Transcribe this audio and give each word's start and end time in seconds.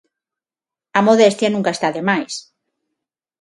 A 0.99 1.01
modestia 1.07 1.47
nunca 1.51 1.71
está 1.73 1.89
de 1.97 2.03
máis. 2.09 2.33